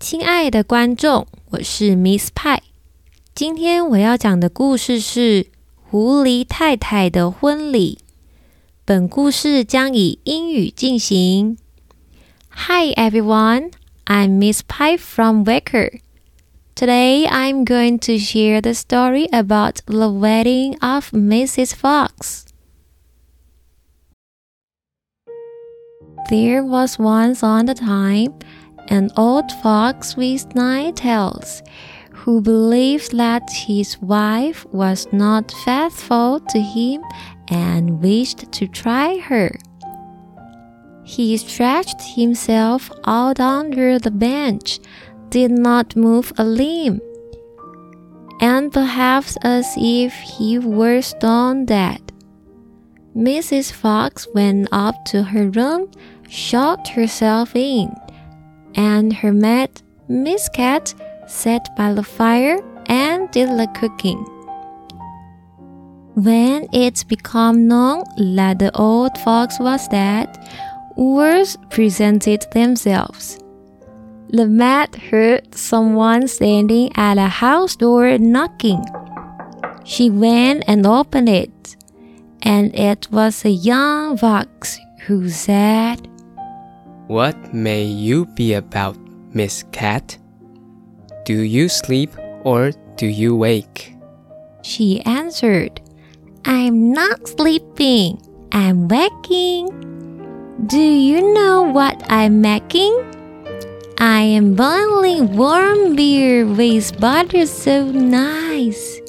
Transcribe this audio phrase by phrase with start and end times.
[0.00, 2.62] 亲爱的观众，我是 Miss 派。
[3.34, 5.42] 今天我要讲的故事是
[5.74, 7.98] 《狐狸太太的婚礼》。
[8.84, 11.58] 本故事将以英语进行。
[12.48, 13.72] Hi everyone,
[14.06, 15.98] I'm Miss Pie from Waker.
[16.76, 21.74] Today I'm going to share the story about the wedding of Mrs.
[21.74, 22.44] Fox.
[26.30, 28.34] There was once on a the time
[28.88, 31.62] an old fox with nine tails
[32.10, 37.02] who believed that his wife was not faithful to him
[37.48, 39.50] and wished to try her.
[41.04, 44.78] He stretched himself out under the bench
[45.30, 47.00] did not move a limb,
[48.40, 52.00] and perhaps as if he were stone dead.
[53.16, 53.72] Mrs.
[53.72, 55.90] Fox went up to her room,
[56.28, 57.90] shut herself in,
[58.78, 60.94] and her maid, Miss Cat,
[61.26, 64.24] sat by the fire and did the cooking.
[66.14, 68.04] When it became known
[68.36, 70.28] that the old fox was dead,
[70.96, 73.38] words presented themselves.
[74.30, 78.84] The maid heard someone standing at a house door knocking.
[79.84, 81.76] She went and opened it,
[82.42, 86.06] and it was a young fox who said,
[87.08, 88.98] What may you be about,
[89.32, 90.18] Miss Cat?
[91.24, 92.12] Do you sleep
[92.44, 93.96] or do you wake?
[94.60, 95.80] She answered,
[96.44, 98.20] I'm not sleeping,
[98.52, 99.72] I'm waking.
[100.66, 102.92] Do you know what I'm making?
[103.96, 109.00] I am boiling warm beer with butter so nice.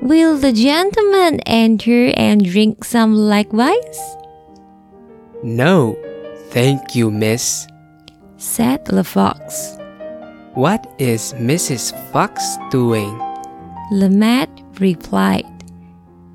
[0.00, 3.98] Will the gentleman enter and drink some likewise?
[5.42, 5.98] No,
[6.50, 7.66] thank you, miss,
[8.36, 9.76] said the fox.
[10.54, 11.94] What is Mrs.
[12.10, 13.16] Fox doing?
[13.98, 14.50] The maid
[14.80, 15.46] replied,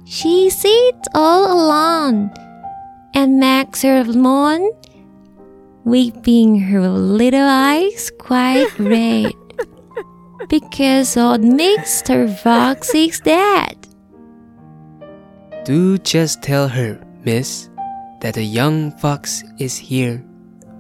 [0.05, 2.31] She sits all alone
[3.13, 4.71] and makes her moan
[5.83, 9.33] weeping her little eyes quite red
[10.49, 12.33] because old Mr.
[12.39, 13.75] Fox is dead.
[15.65, 17.69] Do just tell her, miss,
[18.25, 20.17] that a young fox is here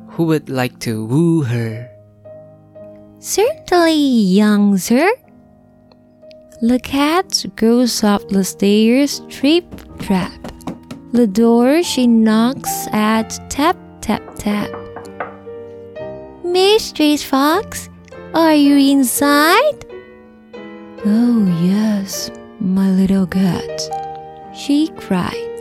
[0.09, 1.87] who would like to woo her.
[3.19, 5.13] Certainly, young sir.
[6.61, 9.63] The cat goes up the stairs, trip,
[9.99, 10.33] trap.
[11.11, 14.71] The door she knocks at, tap, tap, tap.
[16.43, 17.89] Mistress Fox,
[18.33, 19.85] are you inside?
[21.05, 23.69] Oh, yes, my little cat,
[24.55, 25.54] she cried.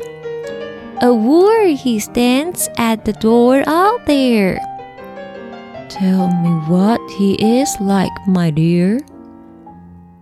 [1.02, 4.60] A wooer he stands at the door out there.
[5.88, 9.00] Tell me what he is like, my dear.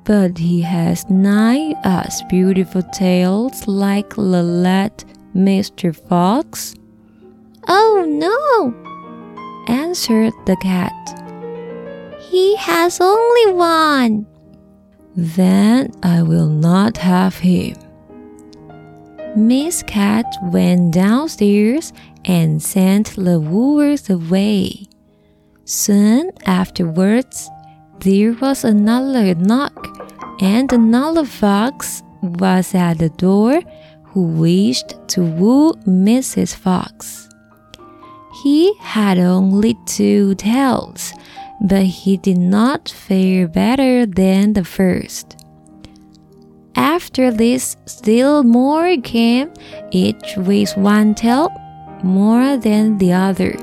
[0.05, 5.94] But he has nine as beautiful tails like the lad Mr.
[5.94, 6.75] Fox.
[7.69, 8.75] Oh no!
[9.69, 10.93] answered the cat.
[12.31, 14.27] He has only one.
[15.15, 17.81] Then I will not have him.
[19.34, 21.94] Miss Cat went downstairs
[22.26, 24.87] and sent the wooers away.
[25.65, 27.48] Soon afterwards,
[28.00, 29.88] there was another knock,
[30.42, 33.62] and another fox was at the door
[34.04, 36.54] who wished to woo Mrs.
[36.54, 37.31] Fox.
[38.42, 41.15] He had only two tails,
[41.62, 45.41] but he did not fare better than the first.
[46.74, 49.53] After this, still more came,
[49.91, 51.51] each with one tail
[52.03, 53.54] more than the other,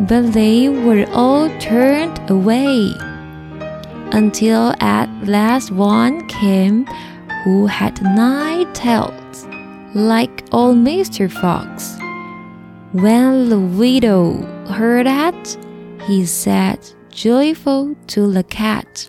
[0.00, 2.92] but they were all turned away.
[4.12, 6.86] Until at last one came
[7.44, 9.46] who had nine tails,
[9.94, 11.30] like old Mr.
[11.30, 11.96] Fox.
[12.92, 15.56] When the widow heard that,
[16.06, 16.78] he said
[17.10, 19.08] joyful to the cat,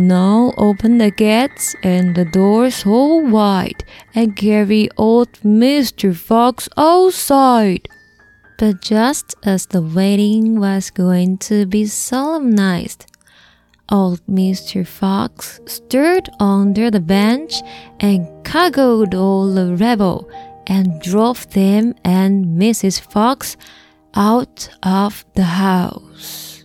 [0.00, 6.16] Now open the gates and the doors so wide, and carry old Mr.
[6.16, 7.86] Fox outside.
[8.56, 13.04] But just as the wedding was going to be solemnized,
[13.90, 14.86] old Mr.
[14.86, 17.60] Fox stirred under the bench
[18.00, 20.30] and cudgeled all the rabble
[20.66, 23.00] and drove them and Mrs.
[23.00, 23.58] Fox
[24.14, 26.59] out of the house.